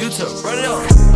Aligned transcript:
YouTube, 0.00 0.42
run 0.42 0.58
it 0.58 0.64
up. 0.64 1.09